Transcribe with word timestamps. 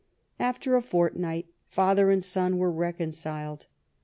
After 0.39 0.75
a 0.75 0.81
fortnight 0.81 1.45
father 1.67 2.09
and 2.09 2.23
son 2.23 2.57
were 2.57 2.71
reconciled. 2.71 3.67